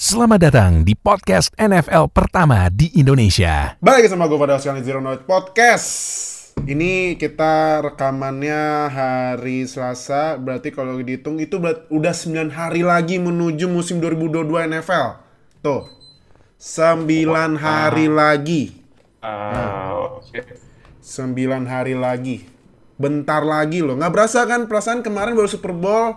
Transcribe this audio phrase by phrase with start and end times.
[0.00, 3.76] Selamat datang di podcast NFL pertama di Indonesia.
[3.84, 5.88] Balik lagi sama gue pada sekali Zero Knowledge Podcast.
[6.64, 13.68] Ini kita rekamannya hari Selasa, berarti kalau dihitung itu berat, udah 9 hari lagi menuju
[13.68, 15.20] musim 2022 NFL.
[15.60, 15.84] Tuh,
[16.56, 18.72] 9 hari lagi.
[19.20, 20.40] Ah, oke.
[21.04, 22.48] 9 hari lagi.
[22.96, 24.00] Bentar lagi loh.
[24.00, 26.16] Nggak berasa kan perasaan kemarin baru Super Bowl,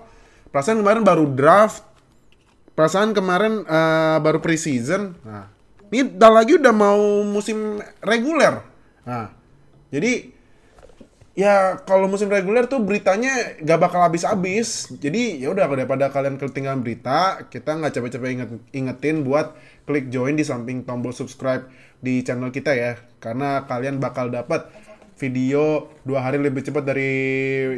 [0.56, 1.84] perasaan kemarin baru draft,
[2.74, 5.18] perasaan kemarin eh, baru preseason.
[5.26, 5.50] Nah,
[5.94, 8.66] ini bentar lagi udah mau musim reguler.
[9.06, 9.30] Nah,
[9.94, 10.34] jadi
[11.34, 14.90] ya kalau musim reguler tuh beritanya gak bakal habis-habis.
[14.98, 20.38] Jadi ya udah daripada kalian ketinggalan berita, kita nggak capek-capek inget, ingetin buat klik join
[20.38, 21.70] di samping tombol subscribe
[22.02, 24.66] di channel kita ya, karena kalian bakal dapat
[25.14, 27.14] video dua hari lebih cepat dari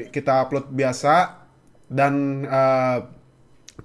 [0.10, 1.46] kita upload biasa
[1.92, 2.98] dan eh,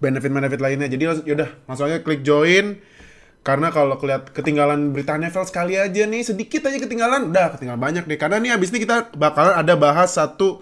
[0.00, 0.88] benefit-benefit lainnya.
[0.88, 2.80] Jadi yaudah langsung aja klik join
[3.40, 8.04] karena kalau keliat ketinggalan berita NFL sekali aja nih sedikit aja ketinggalan, udah ketinggalan banyak
[8.04, 8.20] deh.
[8.20, 10.60] Karena nih abis ini kita bakalan ada bahas satu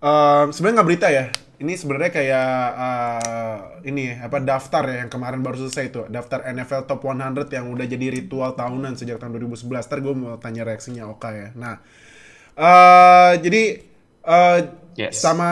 [0.00, 1.28] eh, sebenarnya nggak berita ya.
[1.58, 2.48] Ini sebenarnya kayak
[2.80, 3.58] eh,
[3.92, 7.84] ini apa daftar ya yang kemarin baru selesai itu daftar NFL Top 100 yang udah
[7.84, 9.68] jadi ritual tahunan sejak tahun 2011.
[9.68, 11.48] Ntar gue mau tanya reaksinya Oka ya.
[11.60, 11.76] Nah,
[12.56, 13.87] eh jadi
[14.28, 14.60] eh
[14.98, 15.14] Yes.
[15.14, 15.46] sama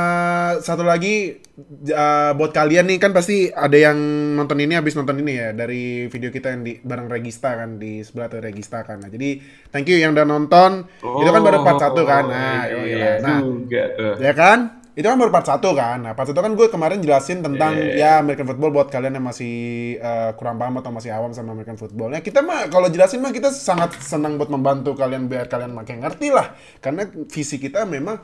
[0.59, 1.39] satu lagi
[1.87, 3.95] eh, buat kalian nih kan pasti ada yang
[4.35, 8.03] nonton ini habis nonton ini ya dari video kita yang di bareng Regista kan di
[8.03, 8.99] sebelah tuh Regista kan.
[8.99, 9.39] Nah, jadi
[9.71, 10.91] thank you yang udah nonton.
[10.99, 12.25] itu kan baru part 1 kan.
[12.27, 13.17] Nah, Oh, iya lah.
[13.23, 14.15] nah juga tuh.
[14.19, 14.59] ya kan?
[14.99, 15.99] Itu kan baru part 1 kan.
[16.03, 17.95] Nah, part 1 kan gue kemarin jelasin tentang Iya.
[17.95, 19.55] ya American football buat kalian yang masih
[19.95, 22.11] eh, kurang paham atau masih awam sama American football.
[22.11, 26.03] Nah, kita mah kalau jelasin mah kita sangat senang buat membantu kalian biar kalian makin
[26.03, 26.51] ngerti lah.
[26.83, 28.19] Karena visi kita memang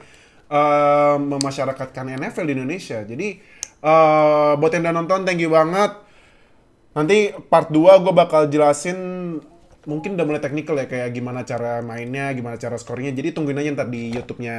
[0.53, 3.01] eh, memasyarakatkan NFL di Indonesia.
[3.01, 3.29] Jadi
[3.81, 5.97] eh, buat yang udah nonton thank you banget.
[6.93, 8.99] Nanti part 2 gue bakal jelasin
[9.83, 13.11] mungkin udah mulai teknikal ya kayak gimana cara mainnya, gimana cara skornya.
[13.11, 14.57] Jadi tungguin aja ntar di YouTube-nya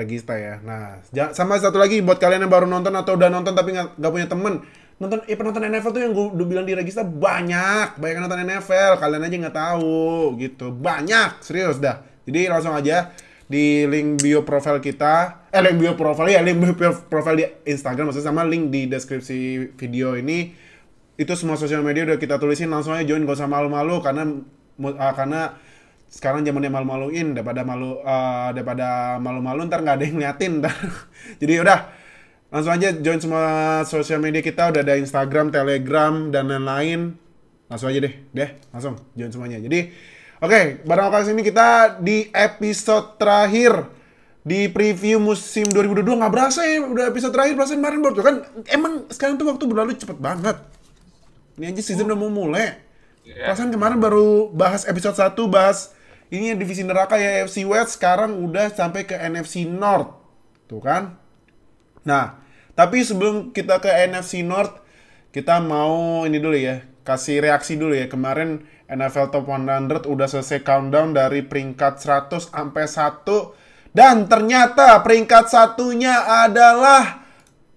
[0.00, 0.58] Regista ya.
[0.64, 4.26] Nah, sama satu lagi buat kalian yang baru nonton atau udah nonton tapi nggak punya
[4.26, 4.66] temen,
[4.98, 8.98] nonton eh penonton NFL tuh yang gue udah bilang di Regista banyak, banyak nonton NFL,
[8.98, 12.02] kalian aja nggak tahu gitu, banyak, serius dah.
[12.24, 16.72] Jadi langsung aja di link bio profile kita, eh link bio profile ya, link bio
[17.08, 20.56] profile di Instagram maksudnya sama link di deskripsi video ini.
[21.14, 24.26] Itu semua sosial media udah kita tulisin langsung aja join gak usah malu-malu karena
[24.98, 25.54] ah, karena
[26.10, 30.74] sekarang zamannya malu-maluin daripada malu ah, daripada malu-malu ntar nggak ada yang ngeliatin ntar.
[31.42, 31.78] Jadi udah
[32.48, 33.44] langsung aja join semua
[33.86, 37.20] sosial media kita udah ada Instagram, Telegram dan lain-lain.
[37.68, 39.60] Langsung aja deh deh langsung join semuanya.
[39.60, 39.92] Jadi
[40.42, 43.90] oke barang kali ini kita di episode terakhir
[44.44, 48.36] di preview musim 2022 nggak berasa ya udah episode terakhir berasa kemarin baru kan
[48.70, 50.56] emang sekarang tuh waktu berlalu cepet banget
[51.54, 52.82] ini aja season udah mau mulai.
[53.22, 53.46] Iya.
[53.48, 55.94] Perasaan kemarin baru bahas episode 1, bahas
[56.28, 60.18] ini yang divisi neraka ya FC West, sekarang udah sampai ke NFC North.
[60.66, 61.14] Tuh kan?
[62.02, 62.42] Nah,
[62.74, 64.82] tapi sebelum kita ke NFC North,
[65.30, 68.08] kita mau ini dulu ya, kasih reaksi dulu ya.
[68.08, 75.46] Kemarin NFL Top 100 udah selesai countdown dari peringkat 100 sampai 1 dan ternyata peringkat
[75.46, 77.22] satunya adalah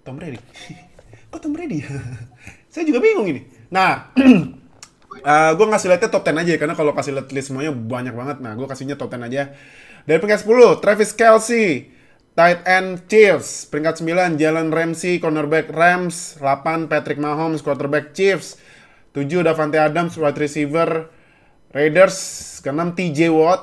[0.01, 0.41] Tom Brady.
[1.29, 1.85] Kok Tom Brady?
[2.73, 3.45] Saya juga bingung ini.
[3.69, 4.09] Nah,
[5.57, 8.37] gue ngasih lihatnya top 10 aja ya, karena kalau kasih lihat list semuanya banyak banget.
[8.41, 9.53] Nah, gue kasihnya top 10 aja.
[10.07, 11.91] Dari peringkat 10, Travis Kelsey,
[12.33, 13.67] tight end Chiefs.
[13.67, 16.41] Peringkat 9, Jalen Ramsey, cornerback Rams.
[16.41, 18.57] 8, Patrick Mahomes, quarterback Chiefs.
[19.17, 21.09] 7, Davante Adams, wide receiver
[21.73, 22.17] Raiders.
[22.61, 23.61] Ke-6, TJ Watt.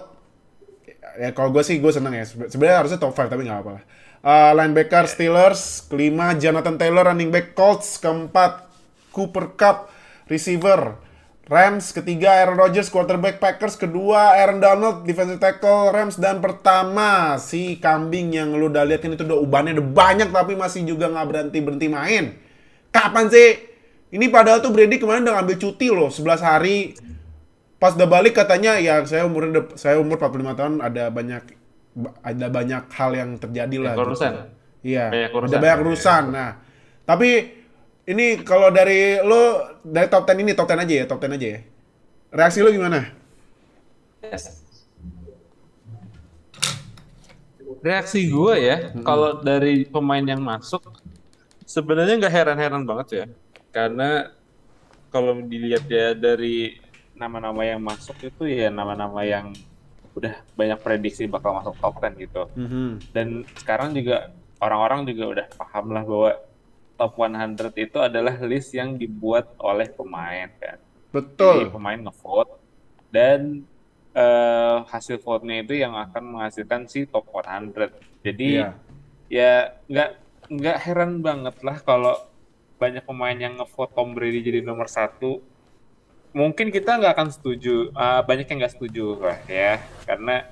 [1.14, 2.26] Ya, kalau gue sih gue seneng ya.
[2.26, 3.82] Sebe- Sebenarnya harusnya top 5, tapi nggak apa lah.
[4.24, 5.86] Uh, linebacker Steelers.
[5.86, 8.02] Kelima, Jonathan Taylor, running back Colts.
[8.02, 8.66] Keempat,
[9.14, 9.94] Cooper Cup,
[10.26, 10.98] receiver.
[11.44, 17.76] Rams, ketiga Aaron Rodgers, quarterback Packers, kedua Aaron Donald, defensive tackle Rams, dan pertama si
[17.76, 21.26] kambing yang lu udah lihat kan itu udah ubannya udah banyak tapi masih juga nggak
[21.28, 22.24] berhenti berhenti main.
[22.88, 23.73] Kapan sih?
[24.14, 26.94] Ini padahal tuh Brady kemarin udah ngambil cuti loh, 11 hari.
[27.82, 31.42] Pas udah balik katanya ya saya umur saya umur 45 tahun ada banyak
[32.22, 33.98] ada banyak hal yang terjadi lah.
[33.98, 34.32] Banyak urusan.
[34.86, 35.04] Iya.
[35.10, 35.50] Banyak urusan.
[35.50, 36.22] Ada banyak urusan.
[36.30, 36.50] Nah,
[37.02, 37.30] tapi
[38.06, 41.48] ini kalau dari lo dari top 10 ini top 10 aja ya, top 10 aja
[41.58, 41.60] ya.
[42.30, 43.10] Reaksi lo gimana?
[44.22, 44.62] Yes.
[47.84, 50.80] Reaksi gue ya, kalau dari pemain yang masuk,
[51.68, 53.26] sebenarnya nggak heran-heran banget ya.
[53.74, 54.30] Karena
[55.10, 56.78] kalau dilihat ya dari
[57.18, 59.50] nama-nama yang masuk itu ya nama-nama yang
[60.14, 62.42] udah banyak prediksi bakal masuk top 10 gitu.
[62.54, 62.90] Mhm.
[63.10, 64.30] Dan sekarang juga
[64.62, 66.30] orang-orang juga udah paham lah bahwa
[66.94, 70.78] top 100 itu adalah list yang dibuat oleh pemain kan.
[70.78, 71.58] Jadi Betul.
[71.74, 72.54] pemain ngevote
[73.10, 73.66] dan
[74.14, 77.90] eh, hasil vote-nya itu yang akan menghasilkan si top 100.
[78.22, 78.78] Jadi Iya.
[79.26, 79.52] ya
[79.90, 80.10] nggak
[80.54, 82.14] nggak heran banget lah kalau
[82.84, 85.40] banyak pemain yang ngevote Tom Brady jadi nomor satu.
[86.36, 90.44] Mungkin kita nggak akan setuju, eh, banyak yang nggak setuju lah ya, karena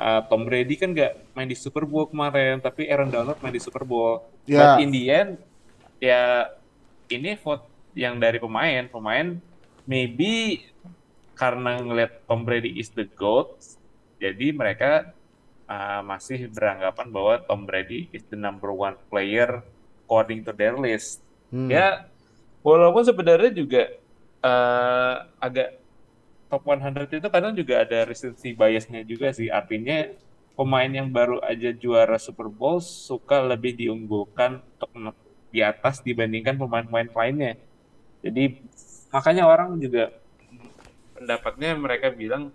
[0.00, 3.60] eh, Tom Brady kan nggak main di Super Bowl kemarin, tapi Aaron Donald main di
[3.60, 4.24] Super Bowl.
[4.48, 4.78] Ya.
[4.78, 5.30] But in the end,
[6.00, 6.48] ya
[7.12, 9.38] ini vote yang dari pemain, pemain
[9.84, 10.64] maybe
[11.36, 13.58] karena ngelihat Tom Brady is the GOAT,
[14.22, 15.12] jadi mereka
[15.66, 19.66] uh, masih beranggapan bahwa Tom Brady is the number one player
[20.06, 21.20] according to their list.
[21.54, 21.70] Hmm.
[21.70, 22.10] Ya,
[22.66, 23.94] walaupun sebenarnya juga
[24.42, 25.78] uh, agak
[26.50, 29.46] top 100 itu kadang juga ada recency biasnya juga sih.
[29.54, 30.10] Artinya
[30.58, 35.14] pemain yang baru aja juara Super Bowl suka lebih diunggulkan untuk
[35.54, 37.54] di atas dibandingkan pemain-pemain lainnya.
[38.26, 38.58] Jadi
[39.14, 40.10] makanya orang juga
[41.14, 42.50] pendapatnya mereka bilang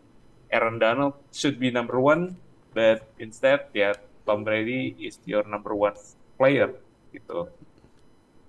[0.51, 2.35] Aaron Donald should be number one,
[2.75, 3.95] but instead ya
[4.27, 5.95] Tom Brady is your number one
[6.35, 6.75] player
[7.15, 7.47] gitu.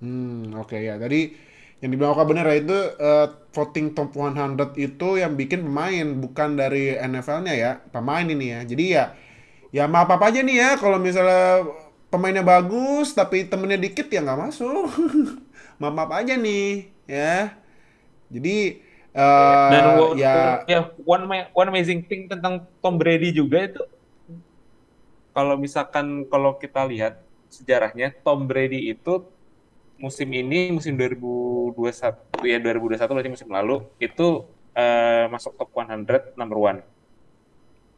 [0.01, 0.97] Hmm, oke ya.
[0.97, 1.17] Tadi
[1.81, 3.27] yang dibilang Oka bener ya itu eh,
[3.57, 8.61] voting top 100 itu yang bikin pemain bukan dari NFL-nya ya, pemain ini ya.
[8.65, 9.05] Jadi ya
[9.71, 11.65] ya maaf apa aja nih ya kalau misalnya
[12.13, 14.87] pemainnya bagus tapi temennya dikit ya nggak masuk.
[15.81, 17.57] maaf maaf aja nih ya.
[18.31, 18.57] Jadi
[19.11, 19.85] eh Dan
[20.23, 23.83] ya ya one one amazing thing tentang Tom Brady juga itu
[25.35, 29.27] kalau misalkan kalau kita lihat sejarahnya Tom Brady itu
[30.01, 36.59] musim ini musim 2021 ya 2021 berarti musim lalu itu eh, masuk top 100 number
[36.59, 36.79] one.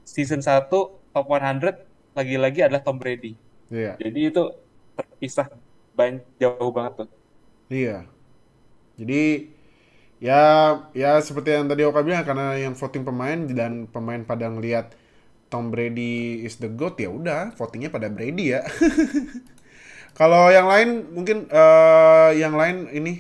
[0.02, 1.78] Season 1 top 100
[2.12, 3.38] lagi-lagi adalah Tom Brady.
[3.72, 3.96] iya.
[3.96, 4.43] Jadi itu
[4.99, 5.49] terpisah
[5.96, 7.08] ban- jauh banget tuh.
[7.72, 8.04] Iya.
[9.00, 9.49] Jadi
[10.22, 10.43] ya
[10.94, 14.93] ya seperti yang tadi Oka bilang karena yang voting pemain dan pemain pada ngelihat
[15.49, 18.60] Tom Brady is the GOAT ya udah votingnya pada Brady ya.
[20.12, 23.12] Kalau yang lain mungkin eh, yang lain ini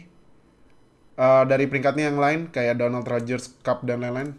[1.16, 4.36] eh, dari peringkatnya yang lain kayak Donald Rodgers Cup dan lain-lain.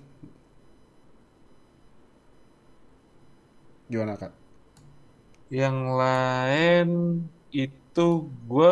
[3.90, 4.34] Gimana Kak?
[5.54, 6.90] Yang lain
[7.54, 8.08] itu
[8.50, 8.72] gue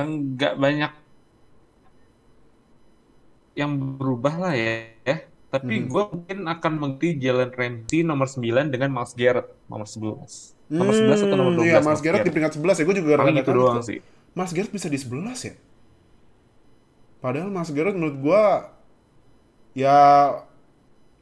[0.00, 0.92] nggak banyak
[3.56, 4.99] yang berubah lah ya.
[5.50, 5.86] Tapi Mhm.
[5.90, 10.54] gue mungkin akan mengganti Jalen Ramsey nomor 9 dengan Miles Garrett nomor 11.
[10.70, 11.74] Nomor 11 atau nomor Hmm, 12?
[11.74, 12.84] Iya, Mas Garrett di peringkat 11 ya.
[12.86, 13.98] Gue juga Paling gitu kaget doang sih.
[14.30, 15.54] Mas Garrett bisa di 11 ya?
[17.20, 18.42] Padahal Mas Garrett menurut gua
[19.76, 19.98] ya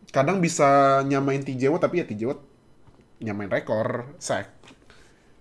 [0.08, 2.40] kadang bisa nyamain TJ Watt tapi ya TJ Watt
[3.18, 4.52] nyamain rekor sack.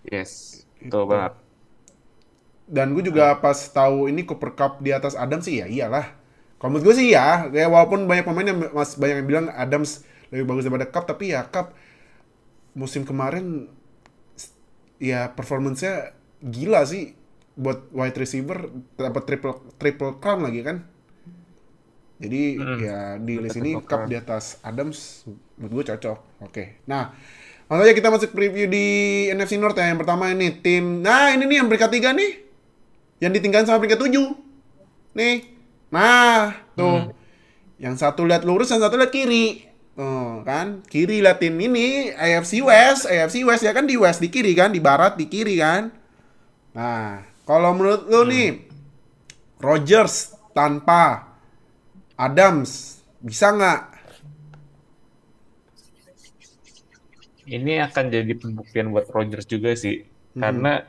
[0.01, 1.37] Yes, betul banget.
[2.65, 6.16] Dan gue juga pas tahu ini Cooper Cup di atas Adams sih ya iyalah.
[6.57, 10.01] Kalau menurut gue sih ya, ya walaupun banyak pemain yang mas banyak yang bilang Adams
[10.33, 11.77] lebih bagus daripada Cup tapi ya Cup
[12.73, 13.69] musim kemarin
[14.97, 17.13] ya performance-nya gila sih
[17.57, 20.85] buat wide receiver dapat triple triple crown lagi kan.
[22.17, 25.25] Jadi Mm, ya di list ini Cup di atas Adams
[25.57, 26.17] menurut gue cocok.
[26.45, 26.81] Oke.
[26.89, 27.13] Nah,
[27.69, 28.85] langsung aja kita masuk preview di
[29.29, 29.89] NFC North ya.
[29.89, 32.31] Yang pertama ini tim Nah, ini nih yang peringkat 3 nih.
[33.21, 34.33] Yang ditinggalkan sama peringkat 7.
[35.17, 35.56] Nih.
[35.87, 37.15] Nah, tuh.
[37.77, 39.69] Yang satu lihat lurus, yang satu lihat kiri.
[39.97, 40.85] Oh, kan?
[40.85, 44.77] Kiri liatin ini AFC West, AFC West ya kan di West di kiri kan, di
[44.77, 45.89] barat di kiri kan.
[46.77, 48.69] Nah, kalau menurut lu nih
[49.57, 51.33] Rodgers tanpa
[52.13, 53.81] Adams bisa nggak?
[57.47, 60.05] Ini akan jadi pembuktian buat Rodgers juga sih.
[60.37, 60.85] Karena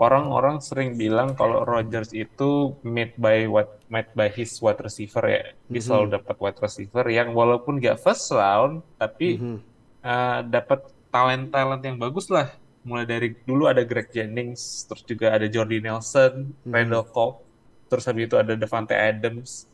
[0.00, 5.42] orang-orang sering bilang kalau Rodgers itu made by what made by his wide receiver ya.
[5.70, 9.58] Dia selalu dapat wide receiver yang walaupun gak first round, tapi Mhm.
[10.02, 12.50] uh, dapat talent-talent yang bagus lah.
[12.86, 17.42] Mulai dari dulu ada Greg Jennings, terus juga ada Jordy Nelson, Randall Cobb,
[17.90, 19.66] terus habis itu ada Devante Adams,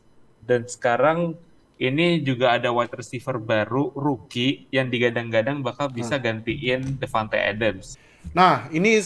[0.44, 1.36] dan sekarang
[1.80, 7.98] ini juga ada wide receiver baru rookie yang digadang-gadang bakal bisa gantiin Devante Adams.
[8.30, 9.02] Nah, ini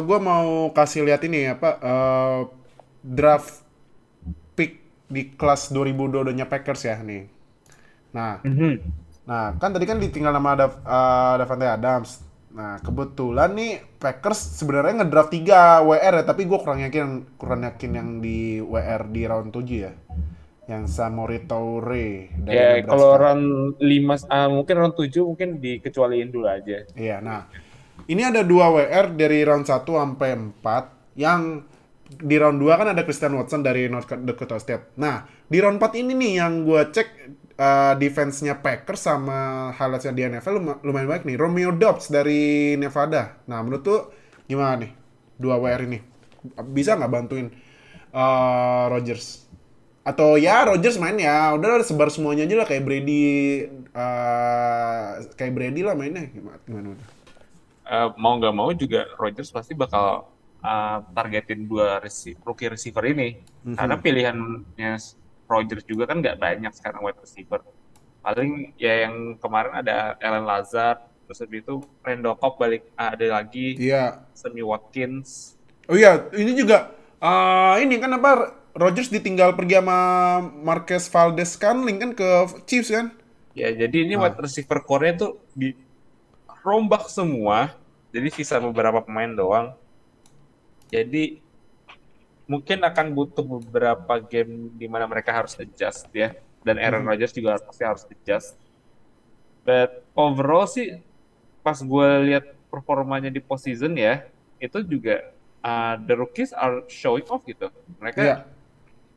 [0.00, 2.40] gue mau kasih lihat ini apa eh,
[3.04, 3.63] draft
[5.08, 7.24] di kelas 2022-nya Packers ya nih.
[8.14, 8.40] Nah,
[9.24, 12.20] Nah, kan tadi kan ditinggal nama ada uh, Davante Adams.
[12.54, 17.06] Nah, kebetulan nih Packers sebenarnya ngedraft 3 WR ya, tapi gue kurang yakin
[17.40, 19.92] kurang yakin yang di WR di round 7 ya.
[20.64, 22.88] Yang Samori Toure dari Ya Nebraska.
[22.88, 23.44] kalau round
[23.80, 26.84] 5 ah, mungkin round 7 mungkin dikecualiin dulu aja.
[26.94, 27.48] Iya, nah.
[28.04, 31.64] ini ada dua WR dari round 1 sampai 4 yang
[32.04, 34.94] di round 2 kan ada Christian Watson dari North Dakota State.
[35.00, 37.08] Nah, di round 4 ini nih yang gue cek
[37.56, 41.36] uh, defense-nya Packers sama highlights-nya di NFL lum- lumayan baik nih.
[41.40, 43.40] Romeo Dobbs dari Nevada.
[43.48, 44.00] Nah, menurut tuh
[44.44, 44.92] gimana nih?
[45.40, 45.98] Dua WR ini.
[46.70, 47.48] Bisa nggak bantuin
[48.12, 49.48] uh, Rodgers?
[50.04, 53.24] Atau ya Rodgers main ya, udah sebar semuanya aja lah kayak Brady
[53.96, 56.92] uh, kayak Brady lah mainnya gimana gimana?
[57.88, 60.28] Uh, mau nggak mau juga Rodgers pasti bakal
[60.64, 63.76] uh, targetin dua resi rookie receiver ini Mhm.
[63.76, 64.92] karena pilihannya
[65.44, 67.60] Rodgers juga kan nggak banyak sekarang wide receiver
[68.18, 71.84] paling ya yang kemarin ada Allen Lazard terus habis itu
[72.34, 74.24] Cobb balik ada lagi Iya.
[74.32, 78.32] Sammy Watkins Oh iya, ini juga uh, ini kan apa
[78.72, 79.98] Rodgers ditinggal pergi sama
[80.40, 82.28] Marquez Valdez Scantling kan ke
[82.64, 83.12] Chiefs kan?
[83.52, 84.26] ya jadi ini Ah.
[84.26, 85.76] wide receiver core-nya tuh di
[86.60, 87.76] rombak semua
[88.10, 89.76] jadi sisa beberapa pemain doang
[90.94, 91.42] jadi
[92.46, 96.36] mungkin akan butuh beberapa game di mana mereka harus adjust ya.
[96.64, 98.54] Dan Aaron Rodgers juga pasti harus adjust.
[99.64, 101.00] But overall sih
[101.60, 104.28] pas gue lihat performanya di postseason ya
[104.60, 107.68] itu juga uh, the rookies are showing off gitu.
[108.00, 108.36] Mereka Iya.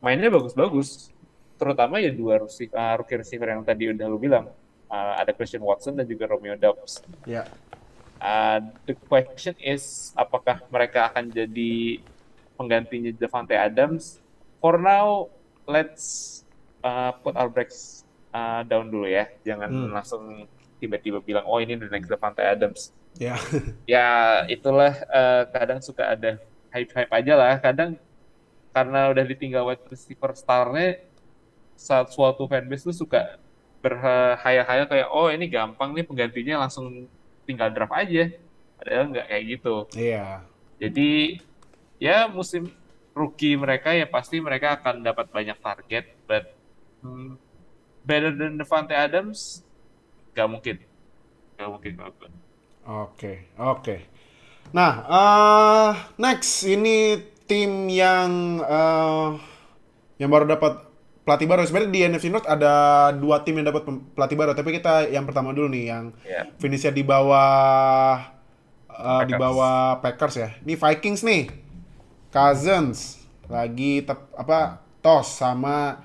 [0.00, 1.12] mainnya bagus-bagus.
[1.58, 4.48] Terutama ya dua rookie, uh, rookie receiver yang tadi udah lu bilang.
[4.88, 7.44] Uh, ada Christian Watson dan juga Romeo Dobbs Iya.
[8.18, 12.02] Uh, the question is apakah mereka akan jadi
[12.54, 14.18] penggantinya Devante Adams?
[14.58, 15.30] For now,
[15.64, 16.42] let's
[16.82, 19.30] uh, put our breaks uh, down dulu ya.
[19.46, 19.90] Jangan Hmm.
[19.94, 20.22] langsung
[20.78, 22.90] tiba-tiba bilang oh ini the next Devante Adams.
[23.16, 23.38] Ya.
[23.86, 27.54] Ya itulah uh, kadang suka ada hype-hype aja lah.
[27.58, 27.94] Kadang
[28.70, 31.02] karena udah ditinggal wide receiver starnya
[31.74, 33.38] saat suatu fanbase tuh suka
[33.78, 37.06] berhayal-hayal kayak oh ini gampang nih penggantinya langsung
[37.48, 38.28] tinggal draft aja.
[38.76, 39.76] Padahal nggak kayak gitu.
[39.96, 40.44] Iya.
[40.76, 41.40] Jadi
[41.96, 42.68] ya musim
[43.16, 46.54] rookie mereka ya pasti mereka akan dapat banyak target, but
[47.02, 47.34] hmm,
[48.06, 49.66] better than Devante Adams
[50.36, 50.76] nggak mungkin,
[51.58, 52.32] nggak mungkin mungkin.
[52.88, 53.96] Oke, oke.
[54.70, 57.18] Nah, eh next ini
[57.50, 59.30] tim yang eh
[60.22, 60.87] yang baru dapat
[61.28, 61.60] pelatih baru.
[61.62, 62.72] Sebenarnya di NFC North ada
[63.12, 63.84] dua tim yang dapat
[64.16, 66.48] pelatih baru, tapi kita yang pertama dulu nih yang Ya.
[66.56, 68.32] finishnya di bawah
[68.88, 68.96] di
[69.28, 69.38] Packers.
[69.38, 70.48] bawah Packers ya.
[70.58, 71.42] Ini Vikings nih.
[72.28, 76.04] Cousins lagi tep, apa tos sama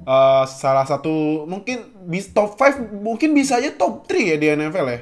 [0.00, 4.86] eh, salah satu mungkin bis top 5 mungkin bisa aja top 3 ya di NFL
[4.86, 5.00] ya.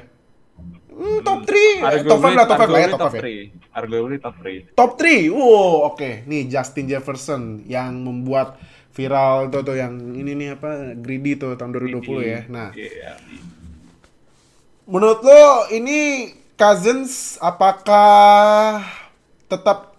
[0.89, 1.89] Hmm, top 3.
[1.89, 3.21] Eh, top 5 lah, top 5 lah ya, top 5 ya.
[3.21, 3.41] three.
[3.71, 4.61] Arguably top 3.
[4.73, 5.25] Top 3.
[5.27, 6.23] Wow, oke.
[6.23, 8.61] Nih Justin Jefferson yang membuat
[8.93, 12.39] viral tuh tuh yang ini nih apa greedy tuh tahun 2020 ya.
[12.47, 13.17] Nah, Iya.
[14.85, 18.83] menurut lo ini Cousins apakah
[19.47, 19.95] tetap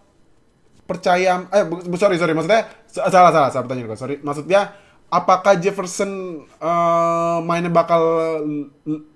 [0.85, 4.77] percaya eh bu- bu- sorry sorry maksudnya sa- salah salah salah pertanyaan gue sorry maksudnya
[5.09, 6.11] apakah Jefferson
[6.45, 8.03] eh, mainnya bakal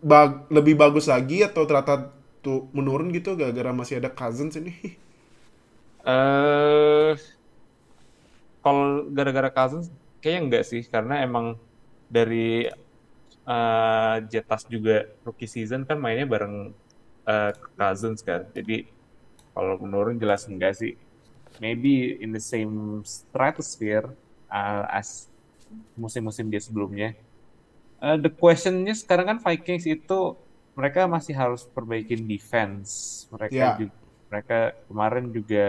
[0.00, 2.08] bag- lebih bagus lagi atau ternyata
[2.40, 4.72] tuh menurun gitu gara-gara masih ada Cousins ini
[6.08, 7.12] Eh,
[8.60, 9.88] kalau gara-gara Cousins
[10.18, 11.54] kayaknya enggak sih karena emang
[12.10, 12.66] dari
[13.46, 16.72] eh, Jetas juga rookie season kan mainnya bareng
[17.24, 18.44] eh, Cousins kan.
[18.52, 18.88] Jadi
[19.54, 20.94] kalau menurun jelas enggak sih.
[21.58, 24.14] Maybe in the same stratosphere
[24.46, 25.26] uh, as
[25.98, 27.18] musim-musim dia sebelumnya.
[27.98, 30.38] Eh, the questionnya sekarang kan Vikings itu
[30.78, 33.26] mereka masih harus perbaikin defense.
[33.34, 33.74] Mereka Ya.
[33.74, 33.96] juga
[34.28, 35.66] mereka kemarin juga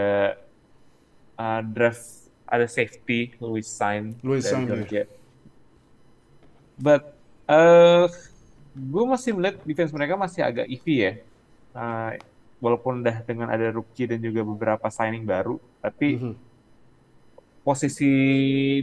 [1.34, 2.19] uh, draft
[2.50, 4.68] ada safety Louis Sain Louis dari Sain, ya.
[4.74, 5.02] Georgia.
[6.74, 7.02] But
[7.46, 8.10] uh,
[8.74, 11.12] gue masih melihat defense mereka masih agak iffy ya.
[11.70, 12.18] Uh,
[12.58, 16.34] walaupun udah dengan ada rookie dan juga beberapa signing baru, tapi Mhm.
[17.60, 18.12] posisi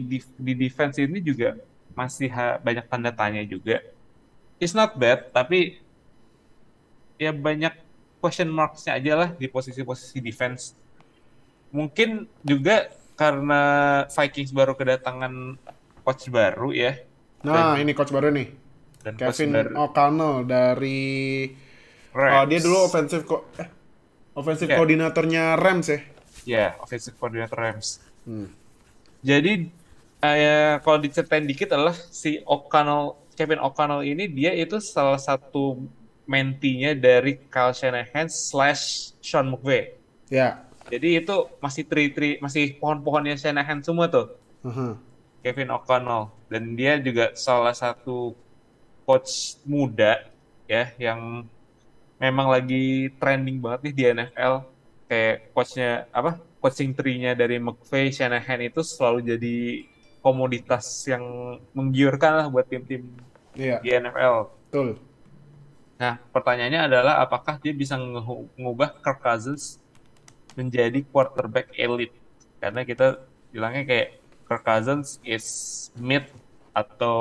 [0.01, 1.57] di, di defense ini juga
[1.91, 3.81] masih ha- banyak tanda tanya juga.
[4.57, 5.81] It's not bad, tapi
[7.17, 7.73] ya banyak
[8.17, 10.73] question marks-nya aja lah di posisi-posisi defense.
[11.69, 13.61] Mungkin juga karena
[14.07, 15.57] Vikings baru kedatangan
[16.05, 16.93] coach baru ya.
[17.41, 18.47] nah ini coach baru nih
[19.01, 21.49] Dan Kevin baru O'Connell dari
[22.13, 22.33] Rams.
[22.33, 23.67] oh, dia dulu offensive co eh,
[24.33, 24.77] offensive Ya.
[24.77, 25.99] koordinatornya Rams ya
[26.47, 27.99] Ya, offensive coordinator Rams.
[28.23, 28.47] Hmm.
[29.19, 29.67] Jadi
[30.17, 35.83] eh, kalau diceritain dikit adalah si O'Connell, Kevin O'Connell ini dia itu salah satu
[36.23, 39.95] mentinya dari Kyle Shanahan slash Sean McVay.
[40.27, 44.31] ya Jadi itu masih tri-tri, masih pohon-pohonnya Shanahan semua tuh,
[44.63, 44.95] Mhm.
[45.43, 46.31] Kevin O'Connell.
[46.47, 48.35] Dan dia juga salah satu
[49.03, 50.27] coach muda
[50.63, 51.43] ya yang
[52.17, 54.55] memang lagi trending banget nih di NFL.
[55.07, 56.39] Kayak coachnya apa?
[56.57, 59.55] Coaching tree-nya dari McVay, Shanahan itu selalu jadi
[60.19, 61.23] komoditas yang
[61.71, 63.07] menggiurkan lah buat tim-tim
[63.55, 64.51] Iya, di NFL.
[64.67, 64.89] betul.
[65.97, 69.79] Nah, pertanyaannya adalah apakah dia bisa mengubah Kirk Cousins
[70.57, 72.17] menjadi quarterback elite?
[72.57, 73.21] Karena kita
[73.53, 74.07] bilangnya kayak
[74.43, 75.45] Kirk Cousins is
[75.93, 76.25] mid
[76.73, 77.17] atau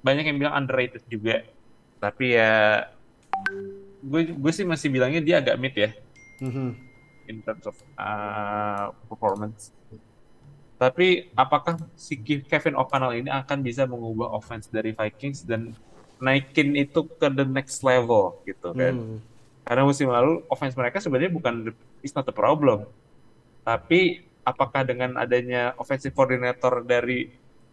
[0.00, 1.42] banyak yang bilang underrated juga.
[1.96, 2.84] Tapi ya
[4.00, 5.90] gue gue sih masih bilangnya dia agak mid ya
[6.40, 6.72] Mhm.
[7.28, 9.72] in terms of uh, performance.
[10.80, 15.76] Tapi apakah si Ke- Kevin O'Connell ini akan bisa mengubah offense dari Vikings dan
[16.16, 18.96] naikin itu ke the next level gitu kan?
[18.96, 19.18] Hmm.
[19.64, 21.70] Karena musim lalu offense mereka sebenarnya bukan
[22.02, 22.88] it's not a problem.
[23.62, 27.30] Tapi apakah dengan adanya offensive coordinator dari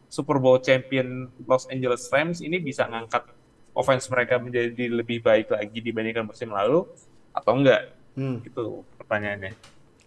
[0.08, 3.28] Super Bowl champion Los Angeles Rams ini bisa ngangkat
[3.76, 6.88] offense mereka menjadi lebih baik lagi dibandingkan musim lalu
[7.36, 7.94] atau enggak?
[8.18, 8.42] Hmm.
[8.42, 9.54] Itu pertanyaannya.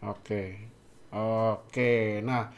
[0.08, 0.42] Oke.
[1.12, 2.24] Oke.
[2.24, 2.50] Nah,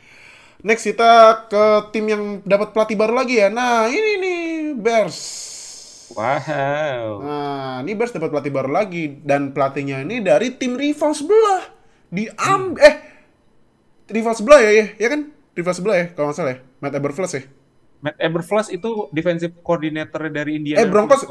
[0.65, 3.49] next kita ke tim yang dapat pelatih baru lagi ya.
[3.53, 4.41] Nah, ini nih
[4.79, 5.52] Bears.
[6.13, 7.09] Wow.
[7.21, 11.63] Nah, ini Bears dapat pelatih baru lagi dan pelatihnya ini dari tim rival sebelah.
[12.13, 12.95] Di am eh
[14.09, 15.21] rival sebelah ya, ya, ya kan?
[15.53, 16.59] Rival sebelah ya, kalau nggak salah ya.
[16.79, 17.43] Matt Eberflus ya.
[18.03, 20.85] Matt Eberflus itu defensive coordinator dari Indiana.
[20.85, 21.25] Eh, Broncos-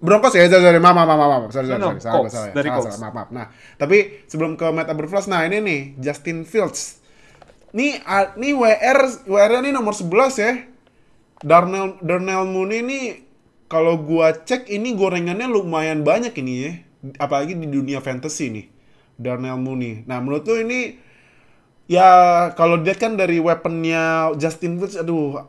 [0.00, 2.48] Broncos ya, sorry, sorry, maaf, maaf, maaf, maaf, sorry, sorry, No, no, sorry, salah, salah,
[2.56, 3.28] dari salah, salah, maaf, maaf.
[3.30, 3.46] Nah,
[3.76, 7.04] tapi sebelum ke Matt Eberflus, nah ini nih, Justin Fields.
[7.76, 8.98] Nih, ah, nih WR,
[9.28, 10.52] WR-nya nih nomor 11 ya.
[11.40, 13.00] Darnell, Darnell Mooney ini,
[13.70, 16.72] kalau gua cek ini gorengannya lumayan banyak ini ya.
[17.22, 18.66] Apalagi di dunia fantasy nih.
[19.20, 20.04] Darnell Mooney.
[20.08, 20.96] Nah, menurut lu ini,
[21.86, 22.08] ya
[22.56, 25.44] kalau dilihat kan dari weaponnya Justin Fields, aduh,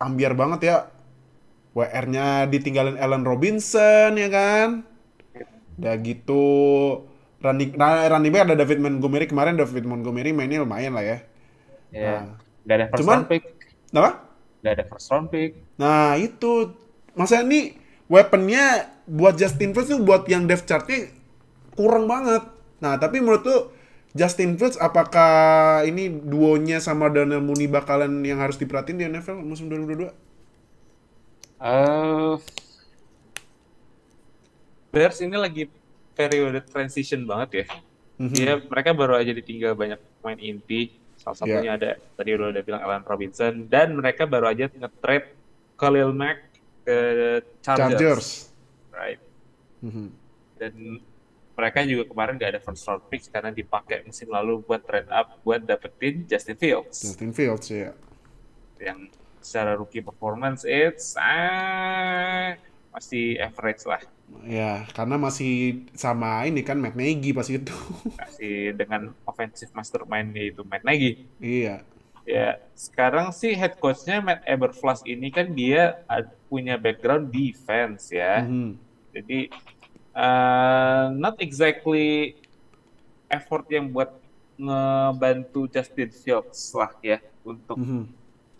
[0.00, 0.76] ambiar banget ya.
[1.72, 4.84] WR-nya ditinggalin Allen Robinson ya kan.
[5.80, 6.44] Udah gitu
[7.40, 11.18] running running back ada David Montgomery kemarin David Montgomery mainnya lumayan lah ya.
[11.88, 12.12] Ya.
[12.12, 12.24] Nah.
[12.62, 13.42] Gak ada first Cuman- round pick.
[13.88, 14.10] Kenapa?
[14.62, 15.50] Gak ada first round pick.
[15.80, 16.52] Nah itu
[17.12, 17.76] masa ini
[18.08, 21.10] weaponnya buat Justin Fields tuh buat yang depth chartnya
[21.74, 22.44] kurang banget.
[22.80, 23.58] Nah tapi menurut lu
[24.12, 29.72] Justin Fields apakah ini duonya sama Daniel Mooney bakalan yang harus diperhatiin di NFL musim
[29.72, 30.12] 2022?
[31.62, 32.34] Eh,
[34.92, 35.64] Bears ini lagi
[36.12, 37.66] periode transition banget ya.
[38.20, 38.34] Mhm.
[38.36, 40.92] Dia mereka baru aja ditinggal banyak pemain inti.
[41.16, 45.32] Salah satunya ada tadi udah udah bilang Allen Robinson dan mereka baru aja nge-trade
[45.80, 46.51] Khalil Mack
[46.82, 46.98] ke
[47.60, 47.90] Chargers.
[47.90, 48.28] Chargers.
[48.90, 49.20] Right.
[49.80, 50.06] Mhm.
[50.56, 50.74] Dan
[51.52, 55.36] mereka juga kemarin gak ada first round picks karena dipakai musim lalu buat trade up
[55.42, 57.92] buat dapetin Justin Fields Justin Fields ya.
[58.80, 59.06] yang
[59.38, 62.56] secara rookie performance it's ah,
[62.90, 64.02] masih average lah
[64.48, 67.68] Ya, karena masih sama ini kan Matt Nagy pas itu.
[68.16, 71.84] masih dengan offensive mastermind yaitu Matt Nagy iya.
[72.24, 78.44] ya sekarang sih head coachnya Matt Eberflus ini kan dia ad- punya background defense ya
[78.44, 78.76] Mhm.
[79.16, 79.40] jadi
[80.12, 82.36] uh, not exactly
[83.32, 84.12] effort yang buat
[84.60, 88.04] ngebantu Justin Fields lah ya untuk Mhm.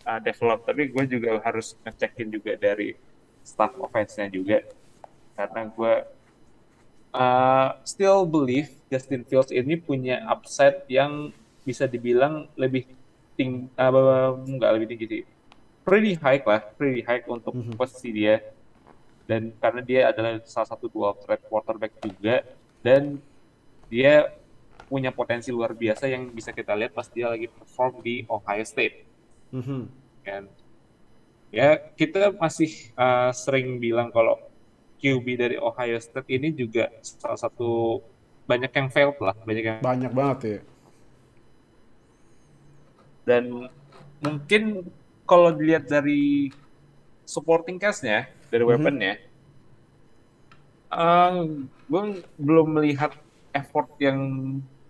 [0.09, 2.97] uh, develop tapi gue juga harus ngecekin juga dari
[3.45, 4.65] staff offense-nya juga
[5.37, 5.93] karena gue
[7.13, 11.29] uh, still believe Justin Fields ini punya upside yang
[11.61, 12.89] bisa dibilang lebih
[13.37, 15.23] tinggi nggak lebih tinggi sih
[15.83, 17.75] pretty high lah pretty high untuk Mhm.
[17.75, 18.39] posisi dia
[19.23, 22.43] dan karena dia adalah salah satu dual threat quarterback juga
[22.79, 23.19] dan
[23.87, 24.31] dia
[24.87, 29.07] punya potensi luar biasa yang bisa kita lihat pas dia lagi perform di Ohio State
[29.51, 29.81] Mhm.
[30.23, 30.43] kan
[31.49, 34.39] ya kita masih uh, sering bilang kalau
[34.97, 37.99] QB dari Ohio State ini juga salah satu
[38.43, 40.59] banyak yang failed lah banyak yang Banyak banget ya.
[43.23, 43.71] dan
[44.19, 44.91] mungkin
[45.23, 46.51] kalau dilihat dari
[47.23, 48.69] supporting cast-nya dari Mhm.
[48.69, 49.13] weaponnya
[50.89, 51.33] eh,
[51.83, 52.01] gue
[52.37, 53.15] belum melihat
[53.49, 54.19] effort yang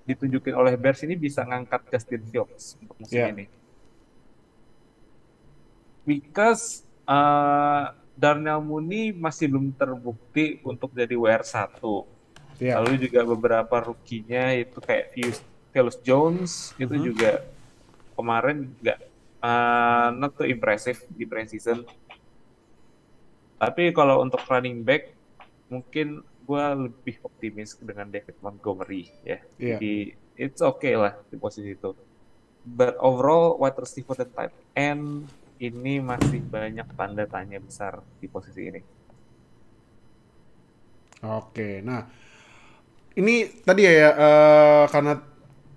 [0.03, 3.31] ditunjukin oleh Bears ini bisa ngangkat Justin Fields untuk musim Yeah.
[3.31, 3.45] ini
[6.03, 11.79] because eh, Darnell Mooney masih belum terbukti untuk jadi WR1
[12.61, 12.79] Iya.
[12.79, 15.43] Lalu juga beberapa rukinya itu kayak Pius-
[15.73, 17.03] Philus Jones itu Mhm.
[17.03, 17.31] juga
[18.13, 18.99] kemarin nggak
[19.43, 21.84] uh, not too impressive di preseason.
[23.60, 25.12] Tapi kalau untuk running back
[25.67, 29.39] mungkin gue lebih optimis dengan David Montgomery ya.
[29.60, 29.77] Iya.
[29.79, 29.93] Jadi
[30.39, 31.91] it's okay lah di posisi itu.
[32.63, 35.27] But overall wide receiver dan tight end
[35.60, 38.82] ini masih banyak tanda tanya besar di posisi ini.
[41.23, 42.03] Oke, nah
[43.15, 45.13] ini tadi ya, ya eh, karena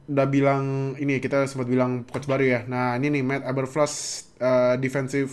[0.07, 0.65] udah bilang
[0.97, 2.61] ini kita sempat bilang coach baru ya.
[2.65, 3.95] Nah ini nih Matt Eberflus
[4.39, 5.31] eh, defensive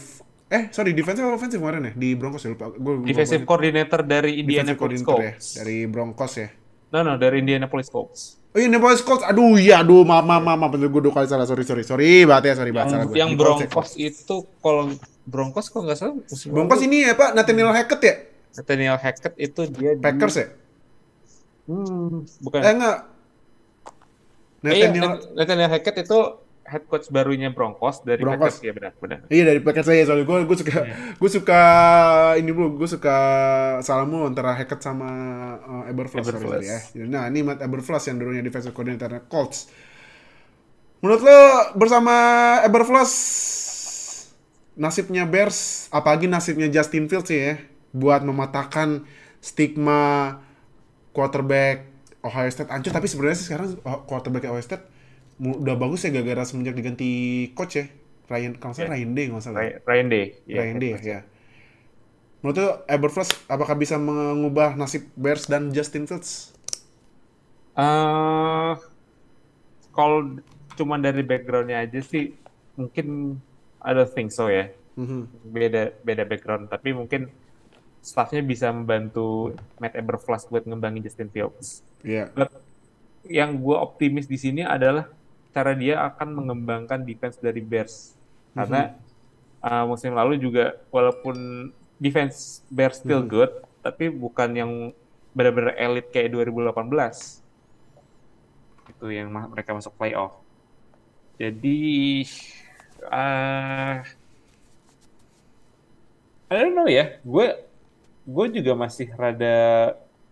[0.49, 2.69] eh sorry defensive atau offensive kemarin ya di Broncos ya lupa.
[2.73, 5.47] Gua Defensive coordinator dari Indianapolis coordinator ya Colts.
[5.57, 6.49] dari Broncos ya.
[6.93, 8.37] No, no, dari Indianapolis Colts.
[8.53, 11.65] Oh iya Indianapolis Colts, aduh iya, aduh maaf maaf maaf, gue dua kali salah, sorry
[11.65, 13.17] sorry sorry, banget ya sorry banget salah Yang, gue.
[13.17, 14.83] yang Di Colts ya, Broncos itu kalau
[15.25, 16.13] Broncos kok nggak salah
[16.53, 18.15] Broncos ini ya Pak, Nathaniel Hackett ya?
[18.53, 20.47] Nathaniel Hackett itu dia di- Packers ya?
[21.65, 22.59] Hmm, bukan.
[22.61, 22.97] Eh enggak.
[24.63, 26.19] Eh, iya, Nathaniel, Nathaniel Hackett itu
[26.63, 28.55] head coach barunya Broncos dari Broncos.
[28.55, 29.19] Packers ya benar benar.
[29.27, 30.77] Iya dari paket saya soalnya gue gue suka
[31.19, 31.61] gue suka
[32.39, 33.17] ini bro gue suka
[33.83, 35.09] salah mulu antara Hackett sama
[35.85, 36.79] uh, sorry ya.
[37.03, 39.67] Nah ini Matt Eberflus yang dulunya defensive coordinator Colts.
[41.03, 41.39] Menurut lo
[41.75, 42.15] bersama
[42.63, 43.11] Eberflus
[44.79, 47.53] nasibnya Bears apalagi nasibnya Justin Fields sih ya
[47.93, 49.05] buat mematahkan
[49.37, 50.39] stigma
[51.13, 51.92] quarterback
[52.23, 54.83] Ohio State hancur tapi sebenarnya sih sekarang oh, quarterback Ohio State
[55.37, 57.09] udah bagus ya gara-gara semenjak diganti
[57.51, 57.85] coach ya
[58.25, 58.93] Ryan kalau nggak salah Ya.
[58.95, 60.25] Ryan Day nggak salah Ryan, Ryan Day.
[60.45, 61.05] ya, Ryan Day coach.
[61.05, 61.19] ya
[62.39, 66.51] menurut Eberflus apakah bisa mengubah nasib Bears dan Justin Fields
[67.73, 68.73] Eh,
[69.89, 70.37] kalau
[70.73, 72.29] cuma dari backgroundnya aja sih
[72.73, 73.37] mungkin
[73.81, 74.69] I don't think so ya.
[74.93, 75.49] Mhm.
[75.49, 77.33] Beda beda background tapi mungkin
[77.99, 81.81] staffnya bisa membantu Matt Eberflus buat ngembangin Justin Fields.
[82.35, 82.51] But
[83.27, 85.07] yang gue optimis di sini adalah
[85.55, 88.17] cara dia akan mengembangkan defense dari Bears.
[88.57, 88.93] Karena
[89.63, 93.49] uh, musim lalu juga walaupun defense Bears still good
[93.83, 94.71] tapi bukan yang
[95.35, 97.41] benar-benar elit kayak 2018
[98.91, 100.39] itu yang ma- mereka masuk playoff.
[101.39, 102.23] Jadi
[103.07, 104.03] uh,
[106.51, 107.17] I don't know ya.
[107.25, 107.65] Gue
[108.23, 109.57] gue juga masih rada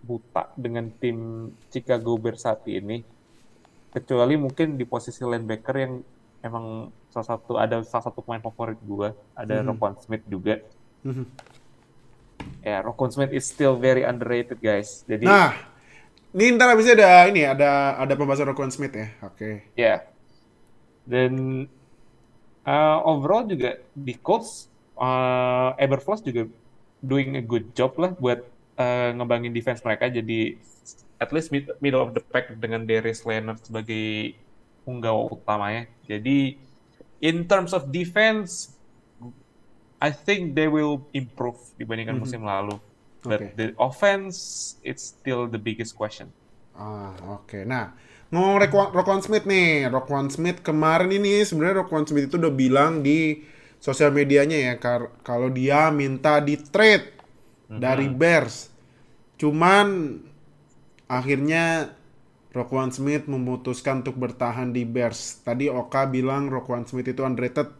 [0.02, 3.06] buta dengan tim Chicago Bears saat ini.
[3.92, 5.94] Kecuali mungkin di posisi linebacker yang
[6.42, 9.68] emang salah satu ada salah satu pemain favorit gue, ada Mhm.
[9.72, 10.58] Roquan Smith juga.
[11.06, 11.26] Mhm.
[12.66, 15.06] Ya, Roquan Smith is still very underrated guys.
[15.06, 15.54] Jadi nah
[16.32, 19.96] ini ntar abisnya ada ini ada ada pembahasan Roquan Smith ya oke ya.
[21.06, 21.66] Dan
[22.66, 25.76] uh, overall juga di Colts uh,
[26.24, 26.48] juga
[27.02, 28.46] doing a good job lah buat
[28.82, 30.58] uh, ngebangin defense mereka jadi
[31.22, 34.34] at least mid- middle of the pack dengan Darius Leonard sebagai
[34.82, 35.86] punggawa utamanya.
[36.10, 36.58] Jadi
[37.22, 38.74] in terms of defense
[40.02, 42.82] I think they will improve dibandingkan musim lalu.
[43.22, 43.54] But Oke.
[43.54, 44.36] the offense
[44.82, 46.34] it's still the biggest question.
[46.74, 47.62] Ah, oke.
[47.62, 47.94] Nah,
[48.34, 48.66] ngomong
[48.98, 49.86] Roquan Smith nih.
[49.94, 53.46] Roquan Smith kemarin ini sebenarnya Roquan Smith itu udah bilang di
[53.78, 54.74] sosial medianya ya
[55.22, 57.14] kalau dia minta di trade
[57.70, 58.71] dari Bears.
[59.42, 60.22] Cuman
[61.10, 61.98] akhirnya
[62.54, 65.42] Roquan Smith memutuskan untuk bertahan di Bears.
[65.42, 67.74] Tadi Oka bilang Roquan Smith itu underrated.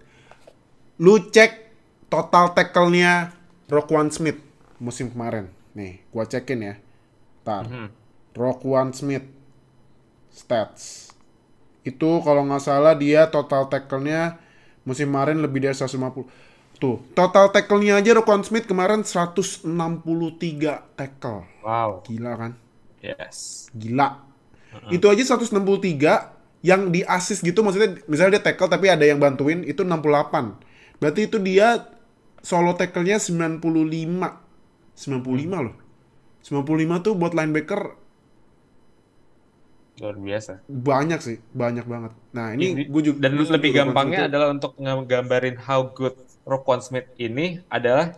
[0.98, 1.70] Lu cek
[2.10, 3.30] total tackle-nya
[3.70, 4.42] Roquan Smith
[4.82, 5.54] musim kemarin.
[5.78, 6.76] Nih, gua cekin ya.
[7.46, 7.70] Ntar.
[7.70, 7.90] Hmm.
[8.34, 9.28] Roquan Smith
[10.34, 11.12] stats
[11.84, 14.38] itu kalau nggak salah dia total tackle-nya
[14.88, 16.26] musim kemarin lebih dari 150
[16.82, 19.62] tuh total tackle-nya aja Roquan Smith kemarin 163
[20.98, 21.46] tackle.
[21.62, 22.02] Wow.
[22.02, 22.52] gila kan?
[23.00, 23.70] Yes.
[23.72, 24.26] gila.
[24.90, 25.62] Itu aja 163
[26.62, 31.26] yang di assist gitu maksudnya misalnya dia tackle tapi ada yang bantuin itu 68 berarti
[31.26, 31.90] itu dia
[32.42, 35.76] solo tackle-nya 95 95 loh.
[36.42, 37.82] 95 tuh buat linebacker
[40.02, 40.66] Luar biasa.
[40.66, 42.12] banyak sih banyak banget.
[42.34, 47.08] Nah ini Ini- gue juga Dan lebih gampangnya adalah untuk ngegambarin how good Roquan Smith
[47.22, 48.18] ini adalah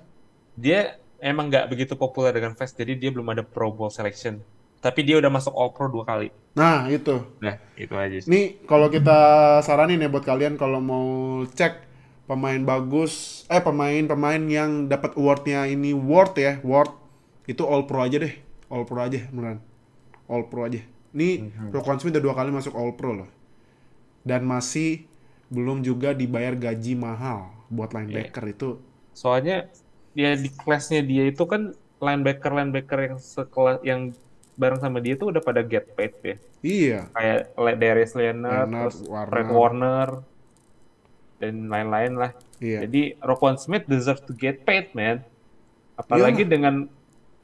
[0.56, 4.44] dia emang nggak begitu populer dengan fans, jadi dia belum ada Pro Bowl selection.
[4.84, 6.28] Tapi dia udah masuk All Pro dua kali.
[6.54, 8.30] nah itu Nah, itu aja sih.
[8.30, 9.18] Nih kalau kita
[9.66, 11.08] saranin ya buat kalian kalau mau
[11.48, 11.90] cek
[12.28, 16.92] pemain bagus, eh pemain-pemain yang dapat awardnya ini award ya, award
[17.48, 18.36] itu all pro aja deh,
[18.72, 19.60] all pro aja beneran,
[20.32, 20.80] all pro aja.
[21.12, 23.30] Nih Roquan Smith udah dua kali masuk all pro loh,
[24.24, 25.04] dan masih
[25.54, 28.82] belum juga dibayar gaji mahal buat linebacker itu.
[29.13, 29.70] Soalnya
[30.18, 34.02] dia di kelasnya dia itu kan linebacker-linebacker yang sekelas yang
[34.54, 36.36] bareng sama dia tuh udah pada get paid ya.
[36.63, 37.39] Iya, Kayak
[37.78, 39.30] Darius Leonard, Leonard, terus Warner.
[39.30, 40.10] Fred Warner,
[41.42, 42.32] dan lain-lain lah.
[42.63, 42.86] iya.
[42.86, 45.20] Jadi Roquan Smith deserve to get paid, man.
[46.00, 46.52] Apalagi Iyalah.
[46.52, 46.76] dengan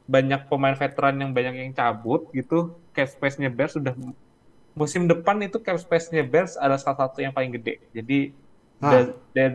[0.10, 3.94] banyak pemain veteran yang banyak yang cabut gitu, cap space-nya Bears sudah
[4.80, 7.84] musim depan itu cap space-nya Bears ada salah satu yang paling gede.
[7.92, 8.32] Jadi
[8.80, 9.52] dan, dan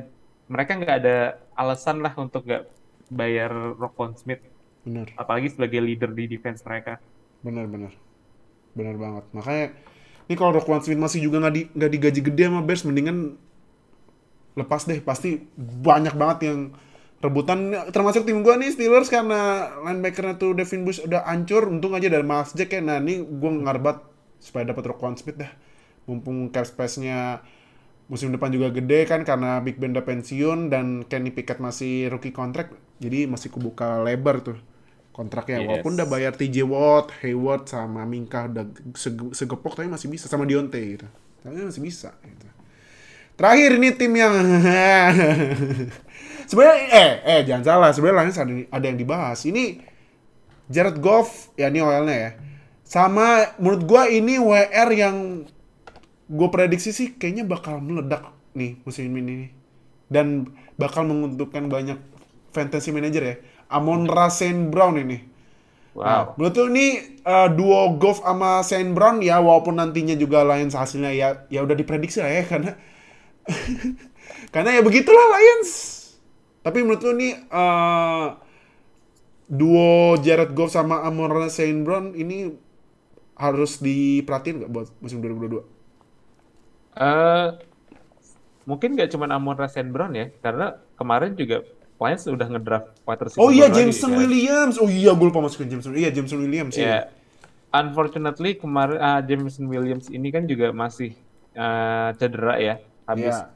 [0.53, 2.69] mereka nggak ada alasan lah untuk nggak
[3.09, 4.45] bayar Roquan Smith
[4.85, 7.01] Bener, apalagi sebagai leader di defense mereka.
[7.41, 7.93] bener, bener.
[8.77, 9.25] Bener banget.
[9.33, 9.67] Makanya,
[10.29, 13.41] ini kalau Roquan Smith masih juga nggak di, digaji gede sama Bears, mendingan
[14.61, 15.01] lepas deh.
[15.01, 16.59] Pasti banyak banget yang
[17.25, 17.73] rebutan.
[17.89, 21.65] Termasuk tim gua nih Steelers karena linebackernya tuh Devin Bush udah hancur.
[21.65, 22.85] Untung aja dari Miles Jack ya.
[22.85, 24.14] Nah ini gua ngarbat
[24.45, 25.49] supaya dapat Roquan Smith dah.
[26.05, 27.41] Mumpung cap space-nya
[28.13, 32.37] musim depan juga gede kan karena Big Ben udah pensiun dan Kenny Pickett masih rookie
[32.37, 32.77] contract.
[33.01, 34.61] Jadi masih kebuka lebar tuh
[35.17, 35.65] kontraknya.
[35.65, 35.69] Yes.
[35.81, 40.45] Walaupun udah bayar TJ Watt, Hayward sama Minka udah sege- segepok tapi masih bisa sama
[40.45, 41.09] Dionte gitu.
[41.41, 42.47] Tapi masih bisa gitu.
[43.35, 44.31] Terakhir ini tim yang
[46.51, 49.41] sebenarnya eh eh jangan salah sebenarnya ada ada yang dibahas.
[49.49, 49.81] Ini
[50.69, 52.31] Jared Goff ya ini OL-nya ya.
[52.95, 53.29] Sama
[53.59, 55.17] menurut gua ini WR yang
[56.31, 58.23] gue prediksi sih kayaknya bakal meledak
[58.55, 59.51] nih musim ini nih.
[60.13, 60.27] dan
[60.79, 61.99] bakal menguntungkan banyak
[62.55, 63.37] fantasy manager ya.
[63.67, 65.19] Amon Ra Saint Brown ini.
[66.05, 66.25] Nah, Wow.
[66.39, 66.87] menurut lu ini
[67.23, 71.75] uh, duo Goff sama Saint Brown ya walaupun nantinya juga Lions hasilnya ya ya udah
[71.79, 72.75] diprediksi lah ya karena
[74.55, 75.71] karena ya begitulah Lions.
[76.65, 78.27] Tapi menurut lu nih uh,
[79.47, 82.55] duo Jared Goff sama Amon Ra Saint Brown ini
[83.35, 85.63] harus diperhatiin nggak buat musim 2022?
[86.95, 87.49] Eh,
[88.65, 93.41] mungkin nggak cuma Amon Ra Saint Brown ya, karena kemarin juga Lions udah ngedraft receiver
[93.41, 94.19] Oh iya baru lagi, Jameson kan.
[94.21, 94.77] Williams.
[94.77, 95.95] Oh iya gue lupa masukin Jameson.
[95.95, 97.01] Iya Jameson Williams Ya, ya.
[97.73, 101.15] unfortunately kemarin ah, Jameson Williams ini kan juga masih
[101.53, 103.47] eh, cedera ya, habis Iya.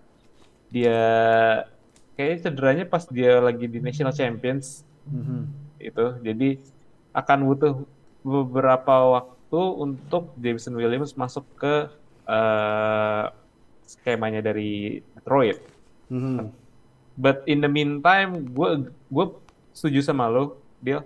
[0.69, 1.01] dia
[2.15, 5.41] kayaknya cederanya pas dia lagi di National Champions Mhm.
[5.79, 6.49] itu, jadi
[7.11, 7.73] akan butuh
[8.21, 11.89] beberapa waktu untuk Jameson Williams masuk ke
[12.29, 13.25] eh,
[13.89, 15.59] skemanya dari Detroit.
[16.13, 16.53] Mhm.
[17.19, 19.27] But in the meantime, gue gue
[19.73, 21.03] setuju sama lo, Bill.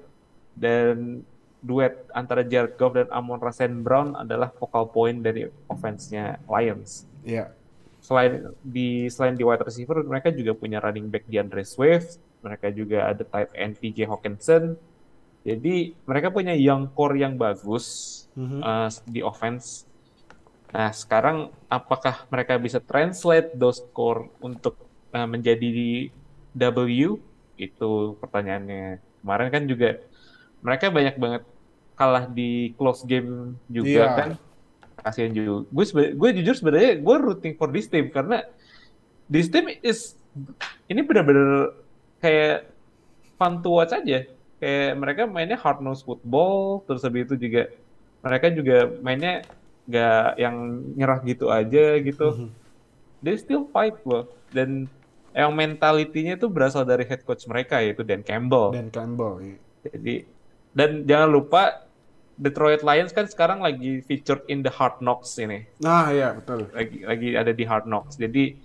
[0.53, 1.25] Dan
[1.63, 7.07] duet antara Jared Goff dan Amon Ra Saint Brown adalah focal point dari offense-nya Lions.
[7.23, 7.55] Iya.
[8.03, 13.15] Selain di selain di wide receiver, mereka juga punya running back DeAndre Swift, mereka juga
[13.15, 14.75] ada tight end PJ Hawkinson.
[15.47, 18.61] Jadi mereka punya young core yang bagus Mhm.
[18.61, 19.85] uh, di offense.
[20.73, 24.81] Nah, sekarang apakah mereka bisa translate those core untuk
[25.13, 26.09] uh, menjadi
[26.57, 27.21] W?
[27.61, 28.99] Itu pertanyaannya.
[29.21, 30.01] Kemarin kan juga
[30.65, 31.43] mereka banyak banget
[31.93, 34.07] kalah di close game juga Iya.
[34.17, 34.31] kan.
[35.03, 35.69] Kasihan juga.
[35.69, 35.85] Gue
[36.17, 38.41] gue jujur sebenarnya gue rooting for this team karena
[39.29, 40.17] this team is
[40.89, 41.77] ini benar-benar
[42.17, 42.73] kayak
[43.37, 44.25] fun to watch aja.
[44.57, 47.69] Kayak mereka mainnya hard nose football, terus habis itu juga
[48.23, 49.43] mereka juga mainnya
[49.87, 50.57] nggak yang
[50.95, 52.51] nyerah gitu aja gitu.
[53.23, 54.31] They still fight loh.
[54.51, 54.87] Dan
[55.33, 58.71] yang mentalitinya itu berasal dari head coach mereka yaitu Dan Campbell.
[58.75, 59.43] Dan Campbell.
[59.43, 59.59] iya.
[59.83, 60.15] Jadi
[60.73, 61.63] dan jangan lupa
[62.39, 65.69] Detroit Lions kan sekarang lagi featured in the Hard Knocks ini.
[65.85, 66.67] Nah, iya betul.
[66.73, 68.17] Lagi lagi ada di Hard Knocks.
[68.17, 68.57] Jadi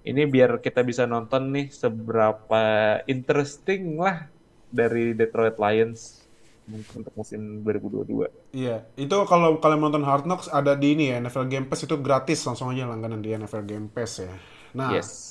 [0.00, 2.64] ini biar kita bisa nonton nih seberapa
[3.04, 4.26] interesting lah
[4.72, 6.24] dari Detroit Lions
[6.72, 8.54] untuk musim 2022.
[8.54, 11.96] Iya, itu kalau kalian nonton Hard Knocks ada di ini ya NFL Game Pass itu
[11.98, 14.32] gratis langsung aja langganan di NFL Game Pass ya.
[14.74, 15.30] Nah, Yes.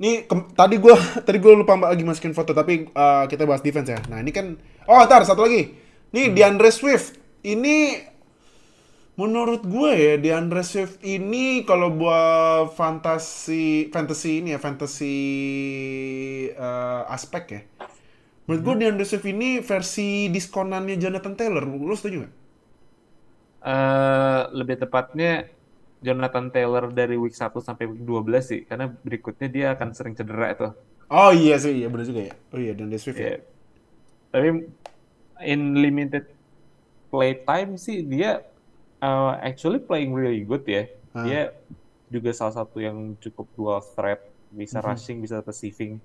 [0.00, 0.24] Ini
[0.56, 0.96] tadi gue
[1.28, 4.00] tadi gue lupa mbak lagi masukin foto tapi uh, kita bahas defense ya.
[4.08, 4.56] Nah ini kan
[4.88, 5.76] oh ntar satu lagi.
[6.16, 8.00] Nih DeAndre Swift ini
[9.20, 15.16] menurut gue ya DeAndre Swift ini kalau buat fantasi fantasy ini ya fantasy
[16.56, 17.60] uh, aspek ya.
[18.48, 21.64] Menurut gue DeAndre Swift ini versi diskonannya Jonathan Taylor.
[21.66, 22.34] Lu setuju nggak?
[23.60, 25.44] Eh, lebih tepatnya
[26.00, 30.48] Jonathan Taylor dari week 1 sampai week 12 sih, karena berikutnya dia akan sering cedera
[30.56, 30.68] itu.
[31.12, 32.34] Oh iya sih, iya benar juga ya.
[32.56, 33.36] Oh iya DeAndre Swift ya.
[33.36, 33.38] Ya.
[34.32, 34.64] Tapi
[35.44, 36.24] in limited
[37.12, 38.40] play time sih dia
[39.04, 40.88] uh, actually playing really good ya.
[41.12, 41.52] Dia
[42.08, 46.00] juga salah satu yang cukup dual threat, bisa rushing, bisa receiving.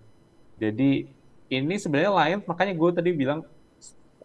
[0.59, 1.07] Jadi
[1.49, 3.45] ini sebenarnya Lions makanya gue tadi bilang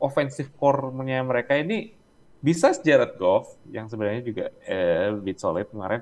[0.01, 1.93] offensive core-nya mereka ini
[2.41, 6.01] bisa Jared Goff yang sebenarnya juga eh, bit solid kemarin.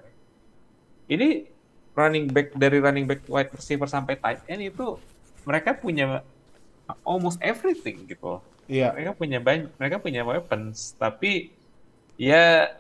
[1.11, 1.51] Ini
[1.99, 4.95] running back dari running back wide receiver sampai tight end itu
[5.43, 6.23] mereka punya
[7.03, 8.39] almost everything gitu.
[8.71, 8.95] Iya.
[8.95, 11.51] Mereka punya banyak, mereka punya weapons, tapi
[12.15, 12.71] ya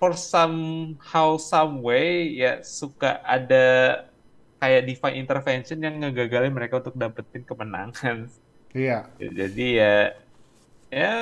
[0.00, 4.08] for somehow some way ya suka ada
[4.60, 8.28] kayak divine intervention yang ngegagalin mereka untuk dapetin kemenangan.
[8.70, 9.08] Iya.
[9.18, 10.14] Jadi ya
[10.90, 11.14] ya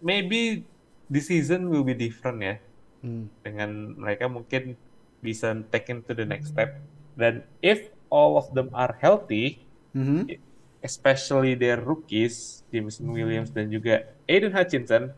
[0.00, 0.66] maybe
[1.06, 2.56] the season will be different ya
[3.00, 3.28] Hmm.
[3.44, 4.74] dengan mereka mungkin
[5.20, 6.80] bisa take into the next step
[7.14, 9.60] dan if all of them are healthy
[9.92, 10.32] Mhm.
[10.80, 15.12] especially their rookies, Jameson Williams dan juga Aiden Hutchinson.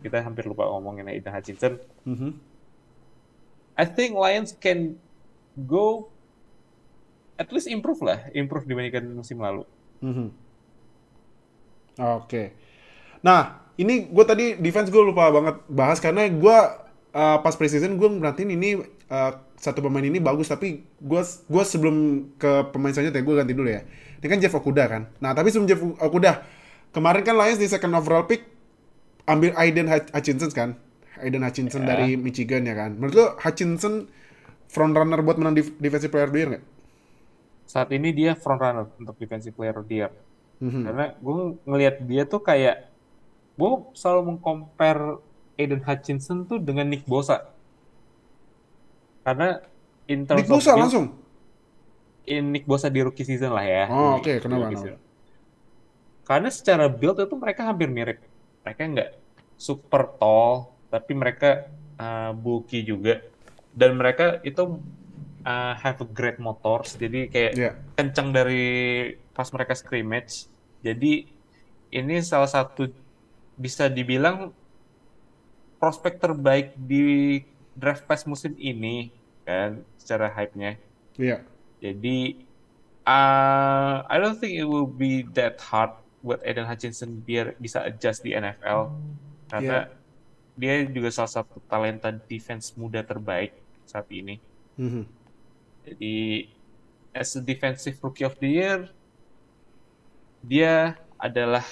[0.00, 1.78] Kita hampir lupa ngomongin Aiden Hutchinson.
[2.04, 2.36] Mhm.
[3.76, 5.00] I think Lions can
[5.56, 6.11] go
[7.42, 9.66] at least improve lah, improve dibandingkan musim lalu.
[9.98, 10.30] Mhm.
[11.98, 12.54] Oke.
[13.20, 16.56] Nah, ini gue tadi defense gue lupa banget bahas karena gue
[17.12, 21.96] uh, pas preseason gue merhatiin ini uh, satu pemain ini bagus tapi gue gue sebelum
[22.34, 23.82] ke pemain selanjutnya gue ganti dulu ya.
[24.18, 25.02] Ini kan Jeff Okuda kan.
[25.18, 26.42] Nah tapi sebelum Jeff Okuda
[26.90, 28.46] kemarin kan Lions di second overall pick
[29.24, 30.70] ambil Aiden Hutch- Hutchinson kan.
[31.22, 31.94] Aiden Hutchinson Ya.
[31.94, 32.98] dari Michigan ya kan.
[32.98, 34.10] Menurut lo Hutchinson
[34.66, 36.64] front runner buat menang def- defensive player of the year nggak?
[37.72, 40.12] Saat ini dia front runner untuk defensive player year.
[40.60, 40.84] Mhm.
[40.84, 42.92] Karena gue ngelihat dia tuh kayak
[43.56, 45.24] gue selalu mengcompare
[45.56, 47.48] Aiden Hutchinson tuh dengan Nick Bosa.
[49.24, 49.64] Karena
[50.04, 51.06] in terms Nick of Bosa build, langsung.
[52.28, 53.84] in Nick Bosa di rookie season lah ya.
[53.88, 54.28] Oh, oke.
[54.28, 55.00] di Kenapa, kenapa?
[56.28, 58.20] Karena secara build itu mereka hampir mirip.
[58.68, 59.10] Mereka nggak
[59.56, 63.24] super tall, tapi mereka uh, bulky juga.
[63.72, 64.76] Dan mereka itu
[65.42, 67.70] uh, have a great motors, jadi kayak Iya.
[67.94, 68.64] kencang dari
[69.32, 70.46] pas mereka scrimmage.
[70.82, 71.26] Jadi
[71.92, 72.90] ini salah satu
[73.54, 74.50] bisa dibilang
[75.78, 77.38] prospek terbaik di
[77.74, 79.10] draft pass musim ini
[79.42, 80.78] kan secara hype-nya.
[81.18, 81.42] Iya.
[81.82, 82.46] Jadi
[83.02, 88.22] uh, I don't think it will be that hard buat Aiden Hutchinson biar bisa adjust
[88.22, 88.94] di NFL
[89.50, 89.90] karena
[90.54, 94.38] dia juga salah satu talenta defense muda terbaik saat ini.
[94.78, 95.21] Mhm.
[95.82, 96.46] Jadi
[97.12, 98.88] as a defensive rookie of the year
[100.42, 101.62] dia adalah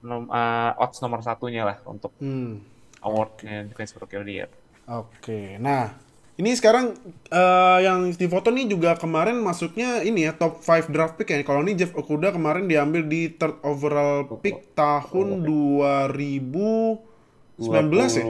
[0.00, 2.62] nom, uh, odds nomor satunya lah untuk Hmm.
[3.00, 4.50] awardnya defensive rookie of the year.
[4.86, 5.94] Oke, nah
[6.34, 6.96] ini sekarang
[7.28, 11.44] eh, yang di foto nih juga kemarin masuknya ini ya top 5 draft pick ya.
[11.44, 17.04] Kalau ini Jeff Okuda kemarin diambil di third overall pick tahun 2019
[18.16, 18.24] ya,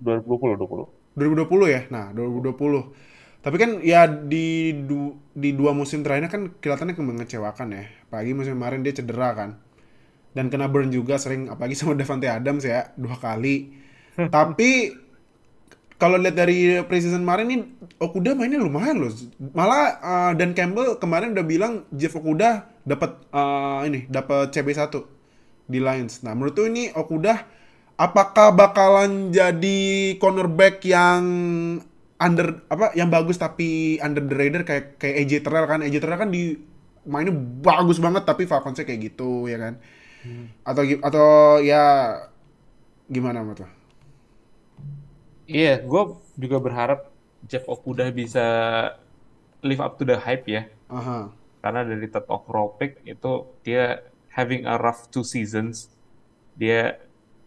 [0.00, 0.88] 2020 20.
[1.14, 1.84] 2020 ya.
[1.92, 3.09] Nah 2020.
[3.40, 7.84] Tapi kan ya di du- di dua musim terakhirnya kan kelihatannya mengecewakan ya.
[8.08, 9.50] Apalagi musim kemarin dia cedera kan.
[10.36, 13.72] Dan kena burn juga sering apalagi sama Devante Adams ya dua kali.
[14.36, 14.92] Tapi
[16.00, 17.60] kalau lihat dari preseason kemarin nih
[18.00, 19.12] Okuda mainnya lumayan loh.
[19.52, 24.96] Malah uh, Dan Campbell kemarin udah bilang Jeff Okuda dapat uh, ini dapat CB1
[25.68, 26.24] di Lions.
[26.24, 27.44] Nah, menurut tuh ini Okuda
[28.00, 31.22] apakah bakalan jadi cornerback yang
[32.20, 36.20] under apa yang bagus tapi under the radar kayak kayak AJ Terrell kan AJ Terrell
[36.20, 36.54] kan di
[37.08, 37.32] mainnya
[37.64, 39.74] bagus banget tapi Falconsnya kayak gitu ya kan
[40.68, 41.28] atau gi- atau
[41.64, 41.82] ya
[43.08, 43.56] gimana lo?
[45.50, 46.02] Iya, gue
[46.38, 47.10] juga berharap
[47.50, 48.46] Jeff Okudah bisa
[49.66, 50.70] live up to the hype ya.
[50.86, 51.32] Aha.
[51.60, 55.90] Karena dari third overall pick itu dia having a rough two seasons.
[56.54, 57.00] Dia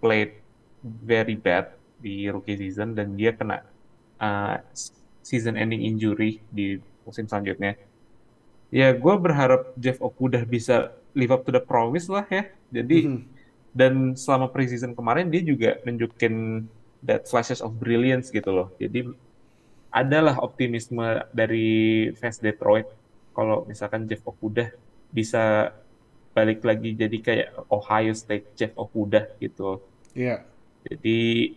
[0.03, 0.35] played
[0.83, 1.71] very bad
[2.03, 3.63] di rookie season dan dia kena
[4.23, 4.63] uh,
[5.19, 7.75] season ending injury di musim selanjutnya.
[8.71, 12.47] Ya, gue berharap Jeff Okudah bisa live up to the promise lah ya.
[12.73, 13.21] Jadi Mhm.
[13.73, 16.65] dan selama preseason kemarin dia juga nunjukin
[17.03, 18.71] that flashes of brilliance gitu loh.
[18.79, 19.11] Jadi
[19.93, 22.89] adalah optimisme dari fans Detroit
[23.37, 24.73] kalau misalkan Jeff Okudah
[25.13, 25.69] bisa
[26.33, 29.85] balik lagi jadi kayak Ohio State Jeff Okudah gitu.
[30.17, 30.41] Iya.
[30.81, 31.53] Jadi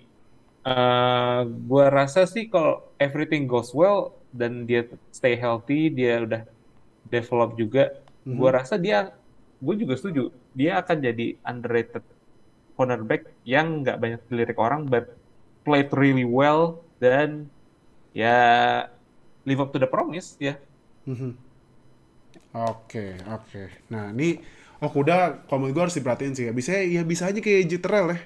[0.66, 1.38] eh
[1.70, 2.72] gua rasa sih kalau
[3.04, 3.98] everything goes well
[4.40, 4.80] dan dia
[5.18, 6.42] stay healthy, dia udah
[7.14, 7.80] develop juga,
[8.38, 8.98] gua rasa dia,
[9.64, 10.22] gue juga setuju,
[10.58, 12.04] dia akan jadi underrated
[12.76, 15.04] cornerback yang nggak banyak dilirik orang, but
[15.66, 16.62] played really well
[17.02, 17.48] dan
[18.14, 18.36] ya
[19.46, 20.58] live up to the promise ya.
[21.06, 21.36] Mhm.
[22.56, 23.62] Oke, oke.
[23.92, 24.40] Nah, ini
[24.80, 26.44] Okuda kalau menurut gue harus diperhatiin sih.
[26.48, 26.52] ya.
[26.52, 28.18] Bisa ya bisa aja kayak Jitrel ya.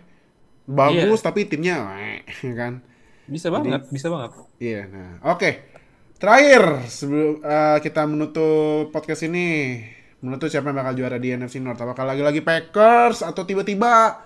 [0.67, 1.77] Bagus tapi timnya
[2.43, 2.83] ya kan.
[3.31, 4.31] Bisa banget, bisa banget.
[4.59, 5.15] Iya, nah.
[5.31, 5.71] Oke.
[6.21, 9.81] Terakhir sebelum eh, kita menutup podcast ini,
[10.21, 11.81] menutup siapa yang bakal juara di NFC North?
[11.81, 14.21] Apakah lagi-lagi Packers atau tiba-tiba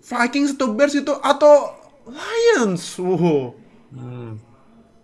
[0.00, 1.76] Vikings atau Bears itu atau
[2.08, 2.82] Lions?
[2.98, 3.54] Wow.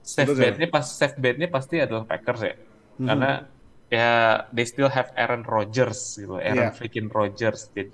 [0.01, 2.55] Safe Betul, bet-nya pas safe bet-nya pasti adalah Packers ya.
[2.97, 3.31] Karena
[3.87, 4.11] ya
[4.51, 6.75] they still have Aaron Rodgers gitu, Aaron Iya.
[6.75, 7.71] freaking Rodgers.
[7.71, 7.91] Jadi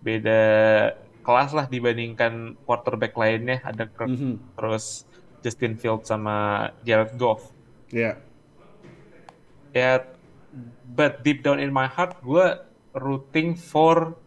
[0.00, 0.42] beda
[1.20, 4.34] kelas lah dibandingkan quarterback lainnya ada Kirk, Mhm.
[4.56, 5.04] terus
[5.40, 7.52] Justin Fields sama Jared Goff.
[7.92, 8.16] Iya.
[9.70, 10.04] Ya
[10.90, 12.58] but deep down in my heart gue
[12.96, 14.18] rooting for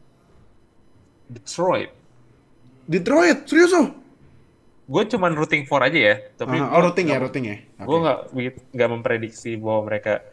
[1.27, 1.91] Detroit.
[2.87, 3.91] Detroit, serius oh?
[4.83, 7.57] Gue cuman rooting for aja ya, tapi gua oh, routing ya, routing ya.
[7.79, 8.19] gue nggak
[8.75, 10.23] nggak memprediksi bahwa mereka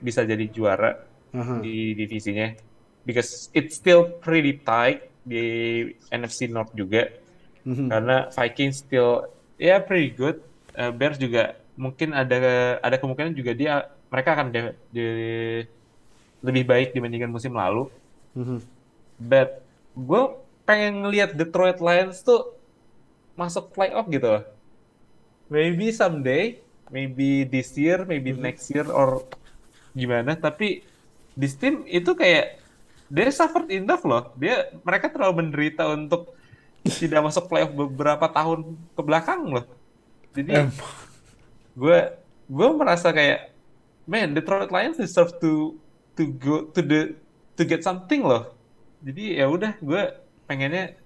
[0.00, 1.00] bisa jadi juara
[1.32, 1.64] Aha.
[1.64, 2.52] di divisinya
[3.08, 5.44] because it's still pretty tight di
[6.10, 7.08] NFC North juga.
[7.62, 7.86] Mhm.
[7.88, 10.42] Karena Vikings still ya pretty good.
[10.74, 12.36] Uh, Bears juga mungkin ada
[12.80, 13.72] ada kemungkinan juga dia
[14.12, 15.66] mereka akan de- de-
[16.42, 17.88] lebih baik dibandingkan musim lalu.
[18.34, 18.58] Mhm.
[19.22, 19.62] But
[19.94, 20.22] gue
[20.66, 22.56] pengen ngelihat Detroit Lions tuh
[23.38, 24.44] masuk playoff gitu loh.
[25.52, 29.24] Maybe someday, maybe this year, maybe next year or
[29.92, 30.32] gimana.
[30.36, 30.80] Tapi
[31.36, 32.61] this team itu kayak
[33.12, 34.32] dia suffered enough loh.
[34.40, 36.32] Dia mereka terlalu menderita untuk
[36.80, 39.68] tidak masuk playoff beberapa tahun ke belakang loh.
[40.32, 40.72] Jadi
[41.76, 41.98] gue
[42.48, 43.52] gue merasa kayak
[44.08, 45.76] man Detroit Lions deserve to
[46.16, 47.12] to go to the
[47.60, 48.48] to get something loh.
[49.04, 50.02] Jadi ya udah gue
[50.48, 50.96] pengennya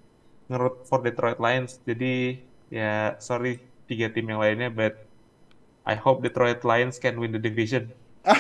[0.46, 1.82] ngerut for Detroit Lions.
[1.82, 2.38] Jadi
[2.70, 3.59] ya sorry
[3.90, 5.02] tiga tim yang lainnya but
[5.82, 7.90] I hope Detroit Lions can win the division.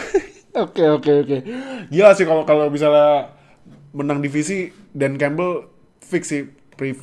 [0.56, 1.36] Oke oke oke.
[1.92, 3.35] Gila sih kalau kalau misalnya
[3.94, 5.68] menang divisi Dan Campbell
[6.02, 6.42] fix sih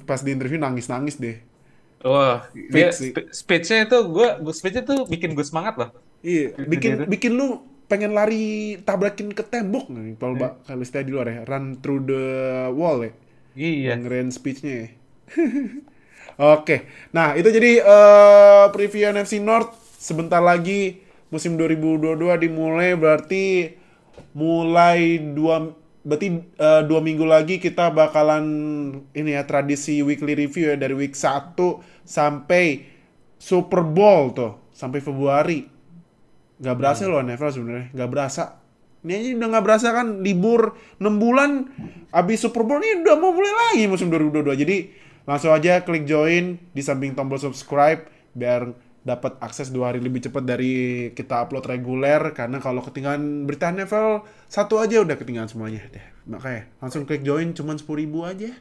[0.05, 1.37] pas di interview nangis nangis deh.
[2.03, 3.13] Wah, dia Fix sih.
[3.15, 5.89] spe- speech-nya itu gue gue speech-nya tuh bikin gue semangat loh.
[6.23, 7.47] Iya, bikin bikin lu
[7.91, 12.23] pengen lari tabrakin ke tembok nih kalau ba- kalau di luar ya, run through the
[12.71, 13.11] wall ya.
[13.55, 13.91] Iya.
[13.91, 14.87] Dengerin speech-nya ya.
[16.57, 19.71] Oke, nah itu jadi eh, preview NFC North.
[20.01, 20.99] Sebentar lagi
[21.31, 23.71] musim 2022 dimulai berarti
[24.33, 25.73] mulai dua
[26.03, 26.27] berarti
[26.59, 28.45] eh, dua minggu lagi kita bakalan
[29.15, 31.55] ini ya tradisi weekly review ya dari week 1
[32.03, 32.83] sampai
[33.39, 35.63] Super Bowl tuh sampai Februari.
[36.63, 38.43] Gak berasa loh NFL sebenarnya, gak berasa.
[39.03, 41.67] Ini aja udah gak berasa kan libur 6 bulan
[42.11, 44.63] abis Super Bowl ini udah mau mulai lagi musim 2022.
[44.63, 44.77] Jadi
[45.23, 50.43] langsung aja klik join di samping tombol subscribe biar dapat akses dua hari lebih cepat
[50.47, 50.73] dari
[51.11, 56.03] kita upload reguler karena kalau ketinggalan berita NFL satu aja udah ketinggalan semuanya deh.
[56.27, 58.51] Makanya langsung klik join cuman 10.000 aja.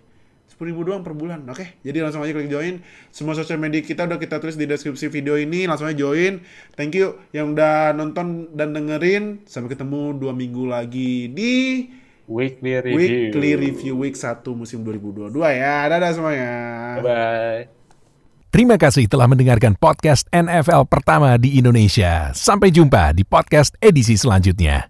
[0.52, 1.80] 10 ribu doang per bulan, oke?
[1.80, 2.84] Jadi langsung aja klik join.
[3.08, 5.64] Semua sosial media kita udah kita tulis di deskripsi video ini.
[5.64, 6.44] Langsung aja join.
[6.76, 9.48] Thank you yang udah nonton dan dengerin.
[9.48, 11.54] Sampai ketemu dua minggu lagi di
[12.32, 12.96] Weekly review.
[12.96, 15.90] weekly review week 1 musim 2022 ya.
[15.90, 16.52] Dadah semuanya.
[17.02, 17.81] Bye.
[18.52, 22.36] Terima kasih telah mendengarkan podcast NFL pertama di Indonesia.
[22.36, 24.84] Sampai jumpa di podcast edisi selanjutnya.